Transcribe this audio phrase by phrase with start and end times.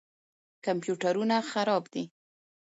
[0.65, 2.03] کمپیوټرونه خراب دي.